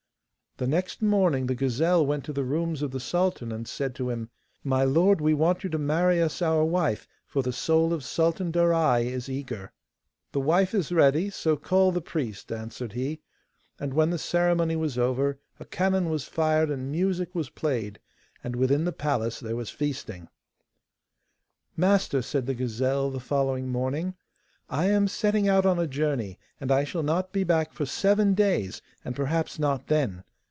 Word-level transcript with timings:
The 0.57 0.67
next 0.67 1.01
morning 1.01 1.47
the 1.47 1.55
gazelle 1.55 2.05
went 2.05 2.23
to 2.25 2.33
the 2.33 2.43
rooms 2.43 2.83
of 2.83 2.91
the 2.91 2.99
sultan, 2.99 3.51
and 3.51 3.67
said 3.67 3.95
to 3.95 4.11
him: 4.11 4.29
'My 4.63 4.83
lord, 4.83 5.19
we 5.19 5.33
want 5.33 5.63
you 5.63 5.71
to 5.71 5.79
marry 5.79 6.21
us 6.21 6.39
our 6.39 6.63
wife, 6.63 7.07
for 7.25 7.41
the 7.41 7.53
soul 7.53 7.91
of 7.93 8.03
Sultan 8.03 8.51
Darai 8.51 9.05
is 9.05 9.27
eager.' 9.29 9.71
'The 10.33 10.39
wife 10.41 10.75
is 10.75 10.91
ready, 10.91 11.29
so 11.31 11.55
call 11.57 11.91
the 11.91 12.01
priest,' 12.01 12.51
answered 12.51 12.93
he, 12.93 13.21
and 13.79 13.95
when 13.95 14.09
the 14.11 14.19
ceremony 14.19 14.75
was 14.75 14.99
over 14.99 15.39
a 15.59 15.65
cannon 15.65 16.09
was 16.09 16.25
fired 16.25 16.69
and 16.69 16.91
music 16.91 17.33
was 17.33 17.49
played, 17.49 17.97
and 18.43 18.55
within 18.55 18.83
the 18.83 18.91
palace 18.93 19.39
there 19.39 19.55
was 19.55 19.71
feasting. 19.71 20.27
'Master,' 21.75 22.21
said 22.21 22.45
the 22.45 22.53
gazelle 22.53 23.09
the 23.09 23.19
following 23.21 23.67
morning, 23.69 24.13
'I 24.69 24.85
am 24.91 25.07
setting 25.07 25.47
out 25.47 25.65
on 25.65 25.79
a 25.79 25.87
journey, 25.87 26.37
and 26.59 26.71
I 26.71 26.83
shall 26.83 27.03
not 27.03 27.31
be 27.31 27.43
back 27.43 27.73
for 27.73 27.87
seven 27.87 28.35
days, 28.35 28.83
and 29.03 29.15
perhaps 29.15 29.57
not 29.57 29.87
then. 29.87 30.23